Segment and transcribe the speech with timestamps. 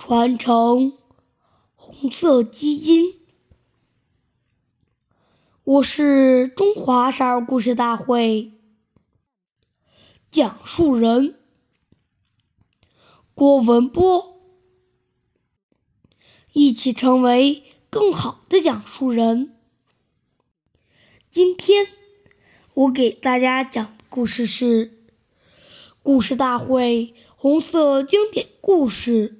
[0.00, 0.94] 传承
[1.74, 3.20] 红色基因。
[5.62, 8.50] 我是中华少儿故事大会
[10.32, 11.38] 讲述人
[13.34, 14.40] 郭文波，
[16.54, 19.54] 一起成为更好的讲述人。
[21.30, 21.86] 今天
[22.72, 24.98] 我给大家讲的故事是
[26.02, 29.36] 故事大会红色经典故事。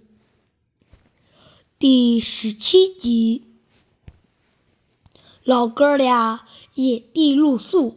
[1.80, 3.42] 第十七集，
[5.42, 7.96] 老哥俩野地露宿。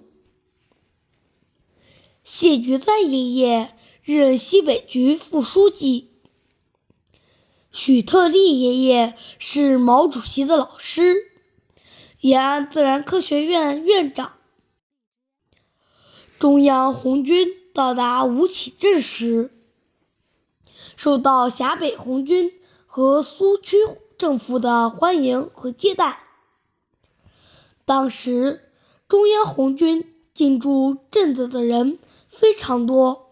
[2.23, 6.11] 谢觉哉爷爷任西北局副书记，
[7.73, 11.15] 许特立爷爷是毛主席的老师，
[12.21, 14.37] 延安自然科学院院长。
[16.39, 19.51] 中央红军到达吴起镇时，
[20.95, 22.53] 受到陕北红军。
[22.95, 23.75] 和苏区
[24.19, 26.19] 政府的欢迎和接待。
[27.85, 28.69] 当时，
[29.07, 31.97] 中央红军进驻镇子的人
[32.29, 33.31] 非常多，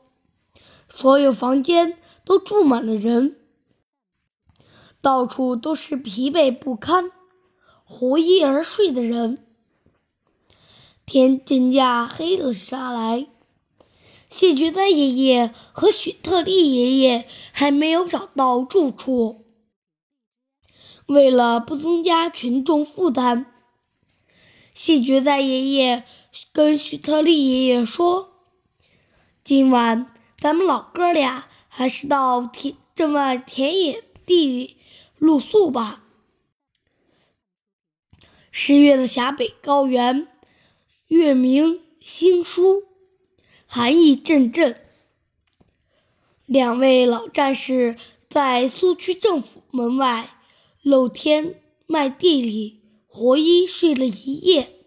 [0.91, 3.35] 所有房间都住满了人，
[4.99, 7.11] 到处都是疲惫不堪、
[7.99, 9.45] 无衣而睡的人。
[11.05, 13.27] 天渐渐黑了下来，
[14.31, 19.40] 谢觉哉爷爷和许特立爷爷还没有找到住处。
[21.07, 23.45] 为了不增加群众负担，
[24.73, 26.05] 谢觉哉爷爷
[26.53, 28.31] 跟许特立爷爷说
[29.43, 34.77] ：“今晚咱们老哥俩还是到田这么田野地里
[35.17, 36.03] 露宿吧。”
[38.51, 40.27] 十月的陕北高原，
[41.07, 42.83] 月明星疏，
[43.65, 44.79] 寒意阵阵。
[46.45, 47.97] 两位老战士
[48.29, 50.29] 在苏区政府门外。
[50.81, 54.79] 露天麦地里，活衣睡了一夜。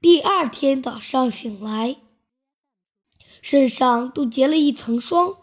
[0.00, 1.96] 第二天早上醒来，
[3.42, 5.36] 身上都结了一层霜。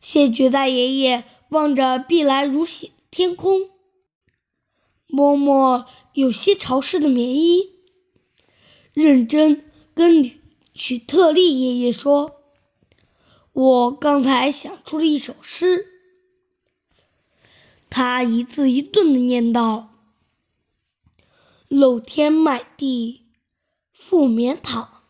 [0.00, 3.70] 谢绝大爷爷望着碧蓝如洗天空，
[5.06, 7.76] 摸摸有些潮湿的棉衣，
[8.92, 10.32] 认真跟
[10.74, 12.42] 许特立爷爷说
[13.52, 15.86] ：“我刚才想出了一首诗。”
[17.90, 19.88] 他一字一顿的念道
[21.66, 23.26] ：“露天麦地
[23.92, 25.02] 覆棉躺，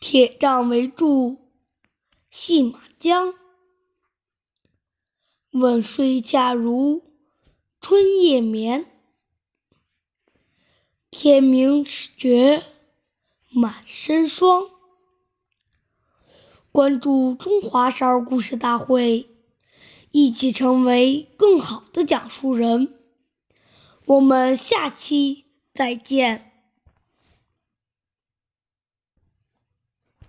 [0.00, 1.36] 铁杖围住
[2.30, 3.34] 细马缰。
[5.50, 7.02] 问睡恰如
[7.82, 8.86] 春夜眠，
[11.10, 12.64] 天明觉
[13.50, 14.70] 满身霜。”
[16.72, 19.37] 关注中华少儿故事大会。
[20.10, 22.94] 一起成为更好的讲述人，
[24.06, 26.47] 我们下期再见。